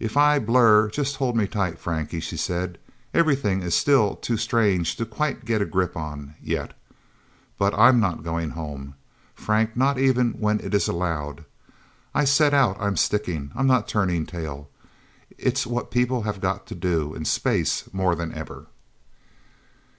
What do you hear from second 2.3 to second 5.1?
said. "Everything is still too strange to